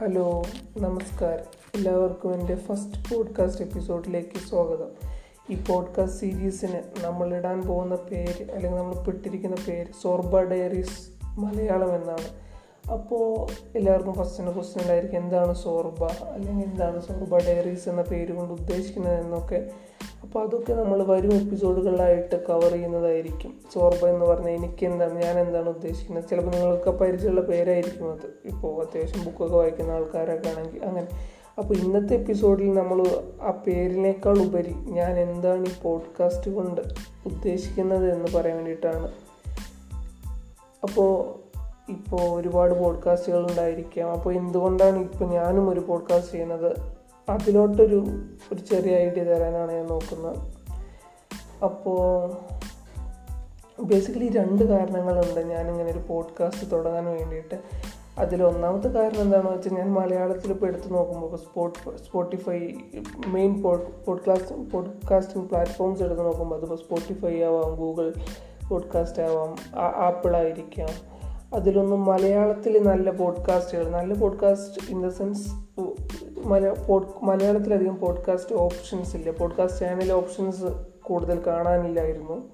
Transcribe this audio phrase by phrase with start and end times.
[0.00, 0.42] Hello
[0.78, 1.44] നമസ്കാരം.
[1.74, 4.88] എല്ലാവർക്കും എന്റെ ഫസ്റ്റ് പോഡ്കാസ്റ്റ് എപ്പിസോഡിലേക്ക് സ്വാഗതം.
[5.50, 12.28] ഈ പോഡ്കാസ്റ്റ് സീരീസിന് നമ്മൾ ഇടാൻ പോകുന്ന പേര് അല്ലെങ്കിൽ നമ്മൾ പെട്ടിരിക്കുന്ന പേര് സോർബ ഡയറീസ് മലയാളം എന്നാണ്.
[12.90, 13.46] അപ്പോൾ
[13.78, 16.04] എല്ലാവർക്കും ഫസ്റ്റ് തന്നെ ക്വസ്റ്റ്യൻ ഉണ്ടായിരിക്കും എന്താണ് സോർബ?
[16.04, 19.70] അല്ലെങ്കിൽ എന്താണ് സോർബ ഡയറീസ് എന്ന പേര് കൊണ്ട് ഉദ്ദേശിക്കുന്നത് എന്നൊക്കെ
[20.26, 23.60] അപ്പോൾ അതൊക്കെ നമ്മൾ വരും എപ്പിസോഡുകളിലായിട്ട് കവർ ചെയ്യുന്നതായിരിക്കും.
[23.72, 26.24] സോർബ എന്ന് പറഞ്ഞാൽ എനിക്ക് എന്താണ് ഞാൻ എന്താണ് ഉദ്ദേശിക്കുന്നത്?
[26.30, 28.48] ചിലപ്പോൾ നിങ്ങൾക്ക് പരിചയമുള്ള പേരായിരിക്കും അത്.
[28.48, 31.08] ഇപ്പോൾ അത്യാവശ്യം ബുക്കൊക്കെ വായിക്കുന്ന ആൾക്കാരൊക്കെ ആണെങ്കിൽ അങ്ങനെ.
[31.58, 33.06] അപ്പോൾ ഇന്നത്തെ എപ്പിസോഡിൽ നമ്മൾ
[33.42, 36.80] ആ പേരിനേക്കാൾ ഉപരി ഞാൻ എന്താണ് ഈ പോഡ്കാസ്റ്റ് കൊണ്ട്
[37.26, 39.12] ഉദ്ദേശിക്കുന്നത് എന്ന് പറയാൻ വേണ്ടിയിട്ടാണ്.
[40.82, 41.34] അപ്പോൾ
[41.92, 44.10] ഇപ്പോൾ ഒരുപാട് പോഡ്കാസ്റ്റുകൾ ഉണ്ടായിരിക്കാം.
[44.10, 46.96] അപ്പോൾ എന്തുകൊണ്ടാണ് ഇപ്പോൾ ഞാനും ഒരു പോഡ്കാസ്റ്റ് ചെയ്യുന്നത്?
[47.28, 48.06] അതിലോട്ടൊരു
[48.52, 50.36] ഒരു ചെറിയ ഐഡിയ തരാനാണ് ഞാൻ നോക്കുന്നത്.
[51.64, 52.32] അപ്പോൾ
[53.82, 57.58] ബേസിക്കലി രണ്ട് കാരണങ്ങളുണ്ട് ഞാനിങ്ങനെ ഒരു പോഡ്കാസ്റ്റ് തുടങ്ങാൻ വേണ്ടിയിട്ട്.
[58.18, 62.68] അതിൽ ഒന്നാമത്തെ കാരണം എന്താണെന്ന് വെച്ചാൽ ഞാൻ മലയാളത്തിൽ ഇപ്പോൾ എടുത്ത് നോക്കുമ്പോൾ spot Spotify
[63.26, 68.12] main podcast podcasting platforms എടുത്ത് നോക്കുമ്പോൾ അതിപ്പോൾ സ്പോട്ടിഫൈ ആവാം ഗൂഗിൾ
[68.68, 70.88] പോഡ്കാസ്റ്റ് ആവാം ആപ്പിൾ ആയിരിക്കാം.
[71.54, 75.48] അതിലൊന്നും മലയാളത്തിൽ നല്ല പോഡ്കാസ്റ്റുകൾ നല്ല പോഡ്കാസ്റ്റ് ഇൻ ദ സെൻസ്
[77.22, 79.30] മലയാളത്തിലധികം പോഡ്കാസ്റ്റ് ഓപ്ഷൻസ് ഇല്ല.
[79.30, 80.64] പോഡ്കാസ്റ്റ് ചാനൽ ഓപ്ഷൻസ്
[81.02, 82.48] കൂടുതൽ കാണാനില്ലായിരുന്നു.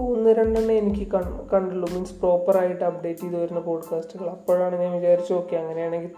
[0.00, 1.12] ഒന്ന് രണ്ടെണ്ണം എനിക്ക്
[1.52, 1.94] കണ്ടുള്ളൂ.
[1.94, 6.10] മീൻസ് പ്രോപ്പറായിട്ട് അപ്ഡേറ്റ് ചെയ്ത് വരുന്ന പോഡ്കാസ്റ്റുകൾ അപ്പോഴാണ് ഞാൻ വിചാരിച്ചു ഓക്കെ അങ്ങനെയാണെങ്കിൽ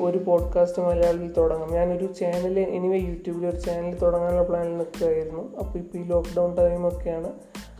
[0.00, 1.72] ഒരു പോഡ്കാസ്റ്റ് മലയാളത്തിൽ തുടങ്ങാം.
[1.72, 5.56] ഞാനൊരു ചാനൽ എനിവേ യൂട്യൂബിൽ ഒരു ചാനൽ തുടങ്ങാനുള്ള പ്ലാനിൽ നിൽക്കുകയായിരുന്നു.
[5.56, 7.32] അപ്പോൾ ഇപ്പോൾ ഈ ലോക്ക്ഡൗൺ ടൈമൊക്കെയാണ്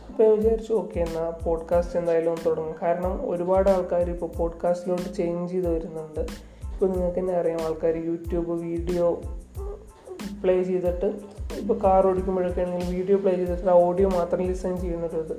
[0.07, 2.75] അപ്പോൾ ഞാൻ വിചാരിച്ചു ഓക്കെ എന്നാൽ പോഡ്കാസ്റ്റ് എന്തായാലും തുടങ്ങും.
[2.81, 6.54] കാരണം ഒരുപാട് ആൾക്കാർ ഇപ്പോൾ പോഡ്കാസ്റ്റിലോട്ട് ചേഞ്ച് ചെയ്ത് വരുന്നുണ്ട്.
[6.75, 9.21] ഇപ്പോൾ നിങ്ങൾക്ക് തന്നെ അറിയാം ആൾക്കാർ യൂട്യൂബ് വീഡിയോ
[10.43, 11.05] പ്ലേ ചെയ്തിട്ട്
[11.55, 15.35] ഇപ്പോൾ കാർ ഓടിക്കുമ്പോഴൊക്കെ ആണെങ്കിലും വീഡിയോ പ്ലേ ചെയ്തിട്ട് ആ ഓഡിയോ മാത്രം ലിസൺ ചെയ്യുന്നൊരു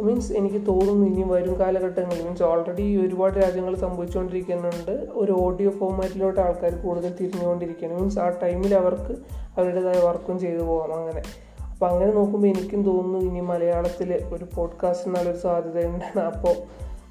[0.00, 2.24] മീൻസ് എനിക്ക് തോന്നുന്നു ഇനി വരും കാലഘട്ടങ്ങളിൽ.
[2.24, 4.90] മീൻസ് ഓൾറെഡി ഒരുപാട് രാജ്യങ്ങൾ സംഭവിച്ചുകൊണ്ടിരിക്കുന്നുണ്ട്.
[5.12, 8.00] ഒരു ഓഡിയോ ഫോമാറ്റിലോട്ട് ആൾക്കാർ കൂടുതൽ തിരിഞ്ഞുകൊണ്ടിരിക്കുകയാണ്.
[8.00, 9.16] മീൻസ് ആ ടൈമിൽ അവർക്ക്
[9.56, 11.22] അവരുടേതായ വർക്കും ചെയ്തു പോകാം അങ്ങനെ.
[11.70, 16.20] അപ്പോൾ അങ്ങനെ നോക്കുമ്പോൾ എനിക്കും തോന്നുന്നു ഇനി മലയാളത്തിൽ ഒരു പോഡ്കാസ്റ്റ് എന്നുള്ളൊരു സാധ്യതയുണ്ടെന്ന്.
[16.20, 16.54] അപ്പോൾ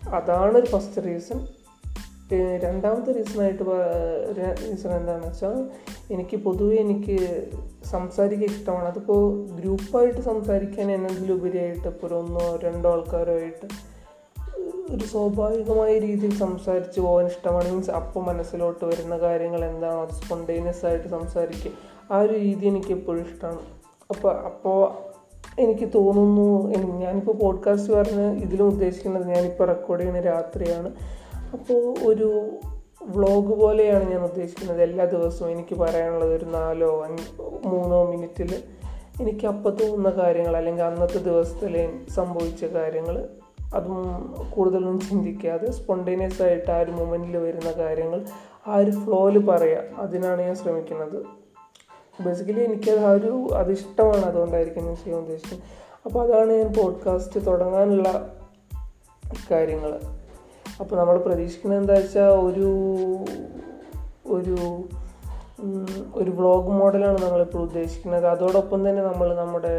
[0.10, 1.48] അതാണ് ഒരു ഫസ്റ്റ് റീസൺ
[2.64, 3.64] രണ്ടാമത്തെ റീസണായിട്ട്
[4.40, 5.58] റീസൺ എന്താണെന്ന് വെച്ചാൽ
[6.14, 7.48] എനിക്ക് പൊതുവേ എനിക്ക്
[7.92, 8.86] സംസാരിക്കാൻ ഇഷ്ടമാണ്.
[8.86, 13.68] അതിപ്പോൾ ഗ്രൂപ്പായിട്ട് സംസാരിക്കാൻ എന്നതിലുപരിയായിട്ട് ഇപ്പോൾ ഒരു ഒന്നോ രണ്ടോ ആൾക്കാരോ ആയിട്ട്
[14.94, 17.72] ഒരു സ്വാഭാവികമായ രീതിയിൽ സംസാരിച്ച് പോകാൻ ഇഷ്ടമാണ്.
[17.72, 21.72] മീൻസ് അപ്പോൾ മനസ്സിലോട്ട് വരുന്ന കാര്യങ്ങൾ എന്താണോ അത് സ്പോണ്ടേനിയസ് ആയിട്ട് സംസാരിക്കുക.
[22.12, 23.60] ആ ഒരു രീതി എനിക്ക് എപ്പോഴും ഇഷ്ടമാണ്.
[24.10, 24.80] അപ്പോൾ അപ്പോൾ
[25.62, 26.48] എനിക്ക് തോന്നുന്നു
[27.00, 30.92] ഞാനിപ്പോൾ പോഡ്കാസ്റ്റ് പറഞ്ഞ് ഇതിലും ഉദ്ദേശിക്കുന്നത് ഞാനിപ്പോൾ റെക്കോർഡ് ചെയ്യുന്ന രാത്രിയാണ്.
[31.54, 32.50] അപ്പോൾ ഒരു
[33.02, 34.84] വ്ളോഗ് പോലെയാണ് ഞാൻ ഉദ്ദേശിക്കുന്നത്.
[34.84, 38.64] എല്ലാ ദിവസവും എനിക്ക് പറയാനുള്ളത് ഒരു നാലോ അഞ്ച് മൂന്നോ മിനിറ്റിൽ
[39.22, 43.30] എനിക്ക് അപ്പോൾ തോന്നുന്ന കാര്യങ്ങൾ അല്ലെങ്കിൽ അന്നത്തെ ദിവസത്തിൽ സംഭവിച്ച കാര്യങ്ങൾ
[43.76, 48.26] അതും കൂടുതലൊന്നും ചിന്തിക്കാതെ സ്പോണ്ടേനിയസ് ആയിട്ട് ആ ഒരു മൊമെന്റിൽ വരുന്ന കാര്യങ്ങൾ
[48.68, 51.26] ആ ഒരു ഫ്ലോയിൽ പറയുക അതിനാണ് ഞാൻ ശ്രമിക്കുന്നത്.
[52.24, 55.68] ബേസിക്കലി എനിക്കത് ആ ഒരു അതിഷ്ടമാണ് അതുകൊണ്ടായിരിക്കും ഞാൻ ചെയ്യാൻ ഉദ്ദേശിക്കുന്നത്
[56.06, 58.36] അപ്പോൾ അതാണ് ഞാൻ പോഡ്കാസ്റ്റ് തുടങ്ങാനുള്ള
[59.52, 60.00] കാര്യങ്ങൾ
[60.80, 62.70] അപ്പോൾ നമ്മൾ പ്രതീക്ഷിക്കുന്നത് എന്താ വെച്ചാൽ ഒരു
[64.28, 64.58] ഒരു
[66.16, 68.28] ഒരു വ്ളോഗ് മോഡലാണ് നമ്മളിപ്പോൾ ഉദ്ദേശിക്കുന്നത്.
[68.28, 69.78] അതോടൊപ്പം തന്നെ നമ്മൾ നമ്മുടെ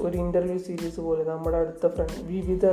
[0.00, 2.66] ഒരു ഇന്റർവ്യൂ സീരീസ് പോലെ നമ്മുടെ അടുത്ത ഫ്രണ്ട് വിവിധ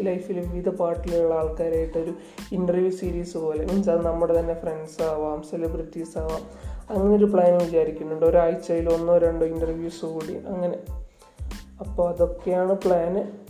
[0.00, 2.14] ലൈഫിൽ വിവിധ പാർട്ടിലുള്ള ആൾക്കാരായിട്ട് ഒരു
[2.52, 6.42] ഇന്റർവ്യൂ സീരീസ് പോലെ മീൻസ് അത് നമ്മുടെ തന്നെ ഫ്രണ്ട്സ് ആവാം സെലിബ്രിറ്റീസ് ആവാം
[6.90, 8.26] അങ്ങനെ ഒരു പ്ലാൻ വിചാരിക്കുന്നുണ്ട്.
[8.26, 10.78] ഒരാഴ്ചയിൽ ഒന്നോ രണ്ടോ ഇന്റർവ്യൂസ് കൂടി അങ്ങനെ.
[11.80, 13.49] അപ്പോൾ അതൊക്കെയാണ് പ്ലാന്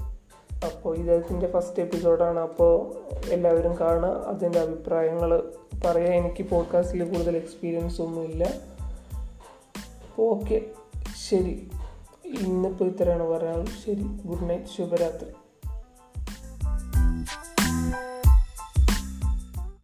[0.64, 2.94] അപ്പോൾ ഇതിന്റെ ഫസ്റ്റ് എപ്പിസോഡാണ് അപ്പോൾ
[3.30, 4.10] എല്ലാവരും കാണുക.
[4.10, 5.52] അതിന്റെ അഭിപ്രായങ്ങൾ
[5.84, 8.44] പറയാൻ എനിക്ക് പോഡ്കാസ്റ്റിൽ കൂടുതൽ എക്സ്പീരിയൻസ് ഒന്നുമില്ല.
[10.02, 10.60] അപ്പോൾ ഓക്കെ
[11.30, 11.70] ശരി.
[12.24, 14.02] ഇന്നിപ്പോൾ ഇത്രയാണ് പറയാനുള്ളത് ശരി.
[14.02, 14.66] Good night.
[14.66, 15.28] ശുഭരാത്രി.